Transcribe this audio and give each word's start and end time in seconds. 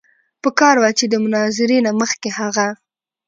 پکار 0.43 0.75
وه 0.79 0.91
چې 0.99 1.05
د 1.11 1.15
مناظرې 1.23 1.77
نه 1.85 1.91
مخکښې 1.99 2.31
هغه 2.39 2.67